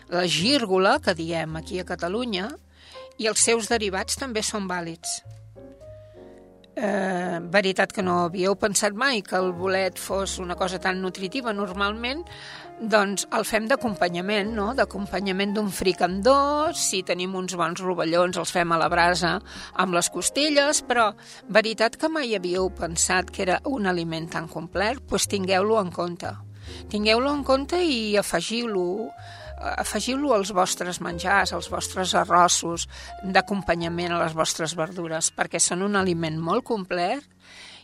[0.10, 2.48] la gírgola, que diem aquí a Catalunya,
[3.18, 5.22] i els seus derivats també són vàlids.
[6.78, 11.50] Eh, veritat que no havíeu pensat mai que el bolet fos una cosa tan nutritiva
[11.50, 12.22] normalment,
[12.78, 14.68] doncs el fem d'acompanyament, no?
[14.78, 19.40] d'acompanyament d'un fricandó, si tenim uns bons rovellons els fem a la brasa
[19.74, 21.08] amb les costelles, però
[21.50, 25.00] veritat que mai havíeu pensat que era un aliment tan complet?
[25.02, 26.36] Doncs pues tingueu-lo en compte.
[26.94, 29.10] Tingueu-lo en compte i afegiu-lo
[29.58, 32.88] afegiu-lo als vostres menjars, als vostres arrossos,
[33.24, 37.26] d'acompanyament a les vostres verdures, perquè són un aliment molt complet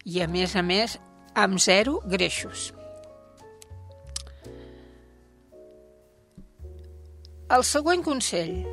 [0.06, 0.98] i, a més a més,
[1.34, 2.72] amb zero greixos.
[7.54, 8.64] El següent consell.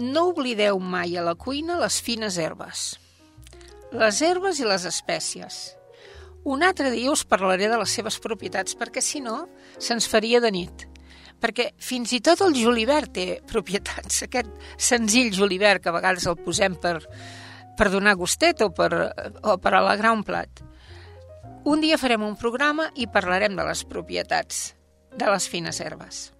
[0.00, 2.94] No oblideu mai a la cuina les fines herbes.
[3.94, 5.76] Les herbes i les espècies.
[6.44, 9.44] Un altre dia us parlaré de les seves propietats, perquè si no,
[9.78, 10.88] se'ns faria de nit
[11.44, 14.22] perquè fins i tot el julivert té propietats.
[14.24, 14.48] Aquest
[14.80, 16.96] senzill julivert que a vegades el posem per,
[17.76, 18.90] per donar gustet o per,
[19.44, 20.62] o per alegrar un plat.
[21.68, 24.70] Un dia farem un programa i parlarem de les propietats
[25.14, 26.30] de les fines herbes.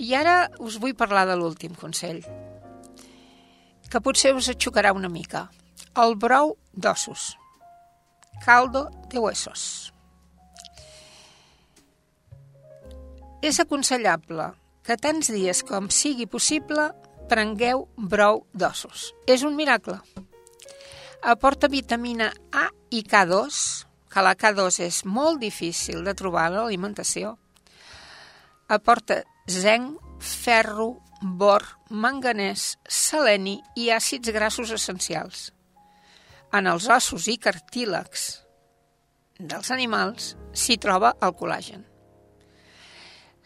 [0.00, 2.20] I ara us vull parlar de l'últim consell,
[3.88, 5.46] que potser us aixucarà una mica.
[5.96, 7.34] El brou d'ossos.
[8.44, 9.95] Caldo de huesos.
[13.46, 14.48] És aconsellable
[14.82, 16.88] que tants dies com sigui possible
[17.30, 19.12] prengueu brou d'ossos.
[19.30, 20.00] És un miracle.
[21.22, 23.60] Aporta vitamina A i K2,
[24.10, 27.36] que la K2 és molt difícil de trobar a l'alimentació.
[28.66, 35.52] Aporta zinc, ferro, bor, manganès, seleni i àcids grassos essencials.
[36.50, 38.30] En els ossos i cartílegs
[39.38, 41.92] dels animals s'hi troba el col·làgen.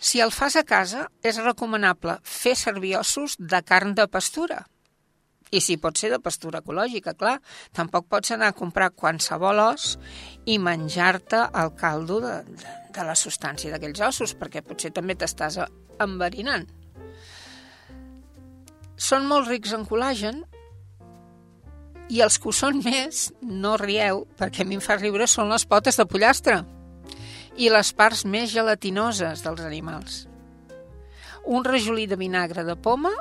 [0.01, 4.63] Si el fas a casa, és recomanable fer servir ossos de carn de pastura.
[5.53, 7.37] I si pot ser de pastura ecològica, clar.
[7.77, 9.99] Tampoc pots anar a comprar qualsevol os
[10.49, 15.61] i menjar-te el caldo de, de, de la substància d'aquells ossos, perquè potser també t'estàs
[16.01, 16.65] enverinant.
[18.97, 20.45] Són molt rics en col·làgen
[22.09, 25.53] i els que ho són més, no rieu, perquè a mi em fa riure, són
[25.53, 26.63] les potes de pollastre
[27.61, 30.23] i les parts més gelatinoses dels animals.
[31.45, 33.13] Un rajolí de vinagre de poma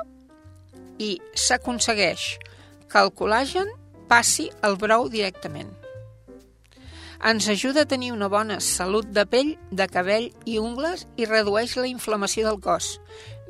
[1.00, 2.24] i s'aconsegueix
[2.88, 3.68] que el col·làgen
[4.08, 5.70] passi al brou directament.
[7.20, 11.76] Ens ajuda a tenir una bona salut de pell, de cabell i ungles i redueix
[11.76, 12.94] la inflamació del cos.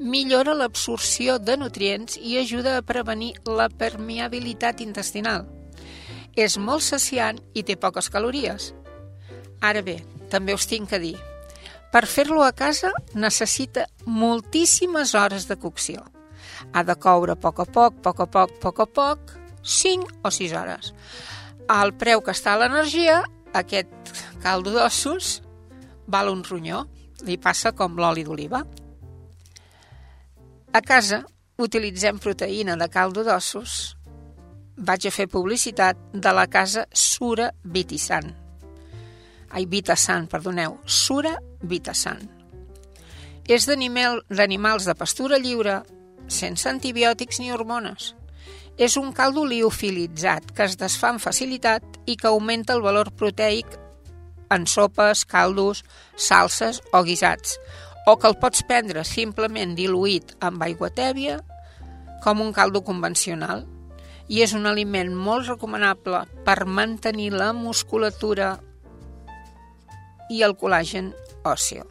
[0.03, 5.47] Millora l'absorció de nutrients i ajuda a prevenir la permeabilitat intestinal.
[6.34, 8.72] És molt saciant i té poques calories.
[9.61, 10.01] Ara bé,
[10.31, 11.16] també us tinc a dir.
[11.91, 16.05] Per fer-lo a casa necessita moltíssimes hores de cocció.
[16.72, 20.31] Ha de coure a poc a poc, poc a poc, poc a poc, 5 o
[20.31, 20.93] 6 hores.
[21.68, 23.20] Al preu que està l'energia,
[23.55, 25.41] aquest caldo d'ossos
[26.07, 26.87] val un ronyó.
[27.26, 28.62] Li passa com l'oli d'oliva.
[30.72, 31.24] A casa
[31.61, 33.97] utilitzem proteïna de caldo d'ossos
[34.81, 38.31] vaig a fer publicitat de la casa Sura Vitisan.
[39.51, 42.22] Ai, Vitasan, perdoneu, Sura Vitasan.
[43.51, 45.82] És d'animal- d'animals de pastura lliure,
[46.28, 48.14] sense antibiòtics ni hormones.
[48.78, 53.66] És un caldo liofilitzat que es desfà amb facilitat i que augmenta el valor proteic
[54.51, 55.84] en sopes, caldos,
[56.16, 57.59] salses o guisats,
[58.07, 61.40] o que el pots prendre simplement diluït amb aigua tèbia
[62.24, 63.66] com un caldo convencional
[64.28, 68.61] i és un aliment molt recomanable per mantenir la musculatura
[70.31, 71.12] i el col·làgen
[71.45, 71.87] òsseo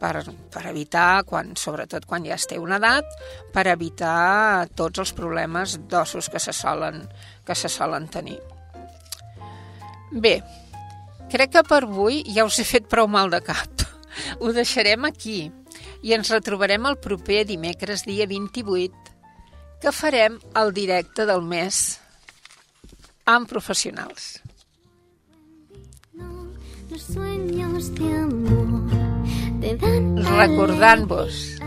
[0.00, 3.06] per, per evitar, quan, sobretot quan ja es té una edat,
[3.52, 7.04] per evitar tots els problemes d'ossos que se solen,
[7.46, 8.38] que se solen tenir.
[10.10, 10.40] Bé,
[11.30, 13.86] crec que per avui ja us he fet prou mal de cap.
[14.40, 15.50] Ho deixarem aquí
[16.02, 19.16] i ens retrobarem el proper dimecres, dia 28,
[19.80, 22.00] que farem el directe del mes
[23.28, 24.40] amb professionals.
[30.40, 31.60] Recordant-vos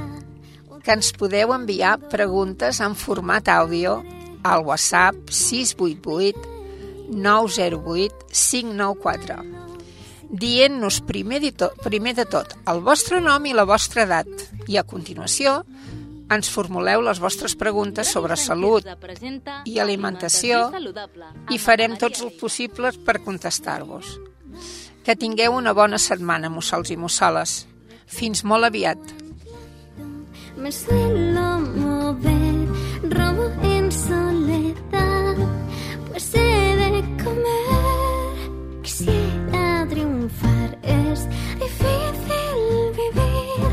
[0.83, 4.01] que ens podeu enviar preguntes en format àudio
[4.43, 9.63] al WhatsApp 688 908 594
[10.33, 14.29] dient-nos primer, de tot, primer de tot el vostre nom i la vostra edat
[14.67, 15.61] i a continuació
[16.33, 18.87] ens formuleu les vostres preguntes sobre salut
[19.69, 20.65] i alimentació
[21.53, 24.32] i farem tots els possibles per contestar-vos.
[25.03, 27.65] Que tingueu una bona setmana, mussols i mussoles.
[28.07, 28.97] Fins molt aviat.
[30.55, 32.67] Me suelo mover,
[33.11, 35.35] robo en soledad,
[36.07, 38.81] pues he de comer.
[38.81, 41.27] Quisiera triunfar, es
[41.59, 43.71] difícil vivir,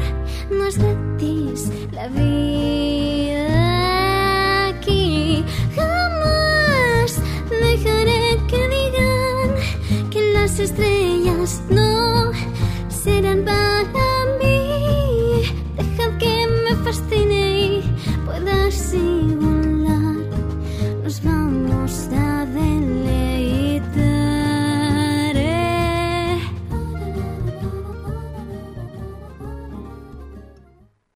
[0.51, 3.47] no es gratis la vida
[4.71, 5.45] aquí.
[5.77, 7.21] Jamás
[7.51, 9.49] dejaré que digan
[10.11, 11.00] que las estrellas
[11.51, 12.20] just know